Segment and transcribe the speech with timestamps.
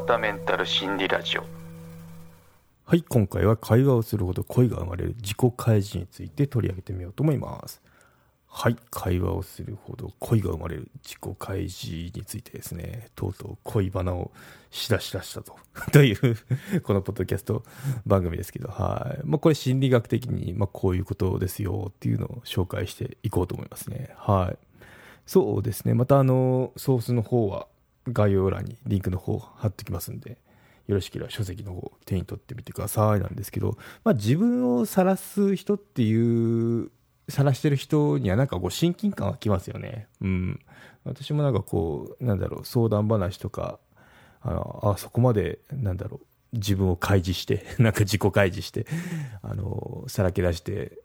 [0.00, 1.44] 綿メンタル心理ラジオ。
[2.86, 7.82] はい今回は会話をするほど恋が生まれる自己開示について取り上げてみようと思います。
[8.48, 14.32] はい会話をするほど恋が生まれる自己開示についてですねとうとう恋バナを
[14.70, 15.56] しだしだしたと。
[15.92, 17.62] というこのポッドキャスト
[18.06, 19.20] 番組ですけどはい。
[19.24, 24.14] まあ、これ心理学的にまあこういうことですよっていうのを紹介していこうと思いますね。
[24.16, 24.58] はい。
[25.26, 25.92] そうですね。
[25.92, 27.66] またあのソースの方は
[28.08, 30.38] 概要欄にリンクの方貼ってきますんで、
[30.86, 36.90] よろしければ書籍の方手に取ってみてくださいなんですけど、まあ、自分を晒す人っていう、
[37.28, 40.08] 晒してる人にはなんかこう親近感がきますよね。
[40.20, 40.60] うん。
[41.04, 43.78] 私もなんかこう、なんだろう、相談話とか、
[44.42, 46.26] あの、あ、そこまで、なんだろう、
[46.56, 48.86] 自分を開示して、 なんか自己開示して、
[49.42, 50.98] あの、さらけ出して、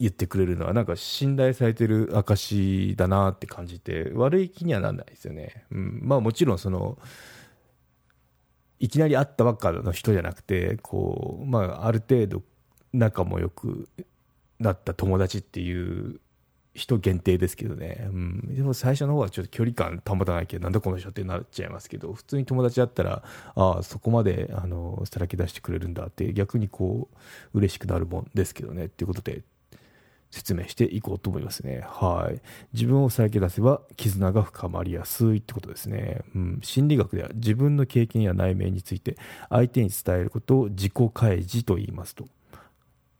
[0.00, 6.98] 言ってくれるのはなんか信頼されてる証だなって感じて悪い気にはならないですよね、うん、まあもちろんその
[8.78, 12.42] いきなり会ったばっかの人じゃなくてこう、まあ、ある程度
[12.94, 13.90] 仲もよく
[14.58, 16.18] なった友達っていう
[16.72, 23.22] 人限定ですけどね、うん、でも最初の方はちょっと距離感保たなきゃなんだこの人ってなっちゃいますけど普通に友達だったら
[23.54, 27.10] ああそこまであのさらけ出してくれるんだって逆にこ
[27.52, 28.86] う嬉しくなるもんですけどね。
[28.86, 29.42] っていうことで
[30.30, 31.82] 説明していこうと思いますね。
[31.84, 32.40] はい。
[32.72, 36.22] 自分をさらけ出せば絆が深まりやすいってことですね。
[36.34, 36.60] うん。
[36.62, 39.16] 心理学では自分の経験や内面について
[39.48, 42.28] 相手に伝えることを自己開示と言いますと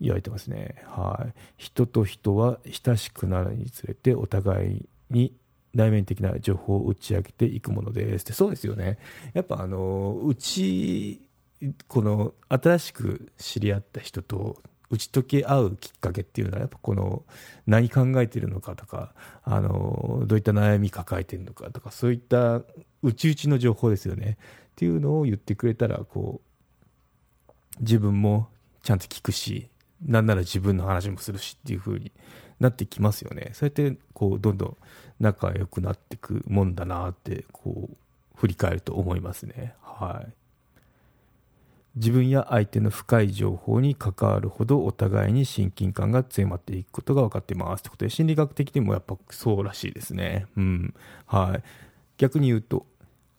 [0.00, 0.76] 言われてますね。
[0.86, 1.34] はい。
[1.56, 5.34] 人と人は親しくなるにつれてお互いに
[5.74, 8.98] 内面的な情報を打ち上げていくものですってそうですよね。
[9.34, 11.22] やっぱあの、うち、
[11.88, 17.22] この新しく知り合った人と打ち解け合うきっかけっていうのはやっぱこの
[17.66, 19.12] 何考えてるのかとか
[19.44, 22.62] あのどういった悩み抱えてるのかとかそういった
[23.02, 24.36] 内々の情報ですよね。
[24.72, 26.40] っていうのを言ってくれたらこ
[27.48, 28.48] う自分も
[28.82, 29.68] ちゃんと聞くし
[30.04, 32.12] なんなら自分の話もするしっていう風に
[32.58, 33.50] なってきますよね。
[33.52, 34.76] そうやってこうどんどん
[35.20, 37.96] 仲良くなっていくもんだなってこう
[38.36, 39.74] 振り返ると思いますね。
[39.82, 40.39] はい。
[41.96, 50.46] 自分や相手の深い情報に関わるほどお互いに親近感が強まっていくことが分かっていますということで心理学的にもやっぱそうらしいですね。
[50.56, 50.94] うん
[51.26, 51.62] はい、
[52.16, 52.86] 逆に言うと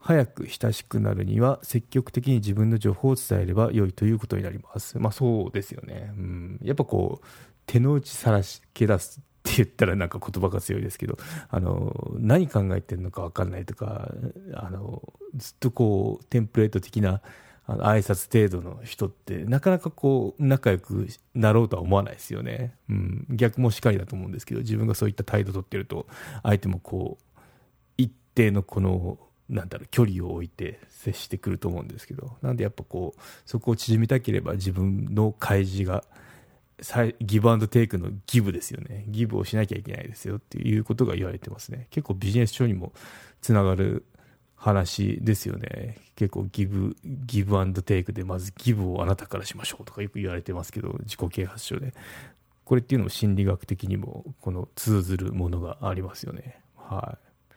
[0.00, 4.98] 早く親しくなるには積極的に自分の情報を伝えれば良いということになります。
[4.98, 6.12] まあそうですよね。
[6.16, 7.26] うん、やっぱこう
[7.66, 11.18] 手の内さらしけ出すって言ったらなんか言葉が強いですけど
[11.48, 14.10] あの何考えてるのか分かんないとか
[14.54, 15.02] あの
[15.36, 17.20] ずっとこうテンプレート的な
[17.70, 26.06] あの挨拶程度の人ってなかなかこう仲良くなろうとは思わないですよね、うん、逆もしかりだと思うんですけど自分がそういった態度をとってると
[26.42, 27.40] 相手もこう
[27.96, 32.36] 一定のこのなんだろう距離を置いて接してくると思うんですけど。
[32.40, 36.04] なんでやっぱこうそこを縮めたければ自分の開示が
[37.20, 39.04] ギブアンドテイクのギブですよね。
[39.08, 41.88] ギブをしなきゃいけないですよっていうことが言われてますね。
[41.90, 42.92] 結構ビジネス書にも
[43.40, 44.04] つながる
[44.60, 45.96] 話ですよね。
[46.16, 51.94] 結構ギブ、ギブアンドテイクでまずギブをあなたからしましょうとかよく言われてますけど、自己啓発書で。
[52.66, 56.60] これっていうのも心理学的にもこの通ずるものがありますよね。
[56.76, 57.54] はい。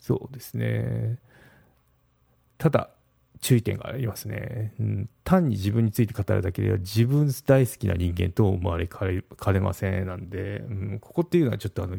[0.00, 1.18] そうですね。
[2.56, 2.88] ただ、
[3.42, 5.10] 注意点がありますね、うん。
[5.24, 11.98] 単に自分について語るだけでは自分大好きな人間と思われかれませんなんで、うん、ここっていうのはちょっとあの、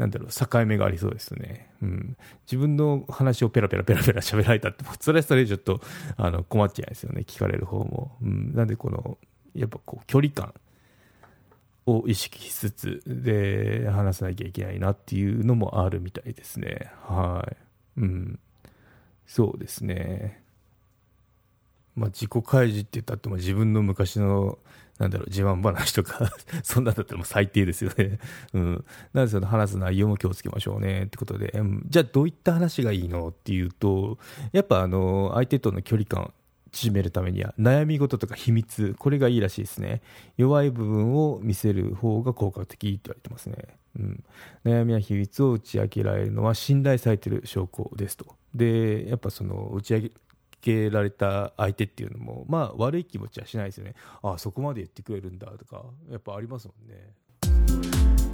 [0.00, 1.68] なんだろう、境目がありそうですね。
[1.82, 2.16] うん。
[2.46, 5.82] 自分の話をペラペラペラペラ喋られたって、 それはそれちょっと、
[6.16, 7.20] あの、困っちゃいますよね。
[7.26, 8.16] 聞かれる方も。
[8.22, 8.54] うん。
[8.54, 9.18] なんで、この、
[9.54, 10.54] やっぱこう、距離感
[11.84, 16.90] を意識しつつ、で、話さなきゃいけないなっていうのもあるみたいですね。
[17.02, 18.00] はい。
[18.00, 18.38] うん。
[19.26, 20.42] そうですね。
[22.00, 24.58] まあ、自己開示って言ったっても自分の昔の
[24.98, 26.30] なんだろう、自慢話とか
[26.62, 28.18] そんなんだったらもう最低ですよね。
[28.52, 28.84] うん。
[29.14, 34.18] なので、その話す内容も気をつけましょうねってことで、うん、じゃあどういった話がいいのっていうと、
[34.52, 36.34] やっぱあの、相手との距離感
[36.72, 40.02] 縮めるためには悩み事とか秘密これがいいらしいですね。
[40.36, 43.56] 弱い部分を見せる方が効果的って言われてますね、
[43.98, 44.24] うん、
[44.64, 48.26] 悩みや秘密を打ち明けられるのは信頼されてる証拠ですと。
[48.54, 50.12] でやっぱその打ち上げ
[50.60, 53.94] けられた相手っていうのもまあ悪い気持ちはしないですよね。
[54.22, 57.14] ああそこまで言ってくれるんだとかやっぱありますもんね。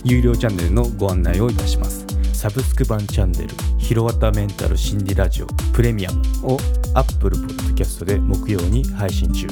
[0.05, 2.07] 有料チャンネルのご案内をいたします。
[2.33, 6.59] サブスク版チャンネル「ひろわたメンタル心理ラジオプレミアム」を
[6.95, 9.47] Apple Podcast で木曜に配信中。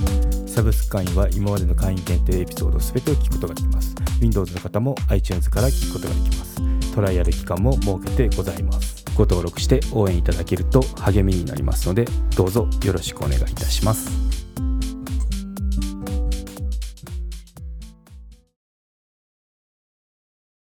[0.46, 3.94] サブスク会員は今までの会員限定エピソード全てを聞くことができます。
[4.20, 6.54] Windows の方も iTunes から聞くことができます。
[6.94, 12.04] トライアル期間も設けてございますご登録して応援いただけると励みになりますので
[12.36, 14.33] どうぞよろしくお願いいたします。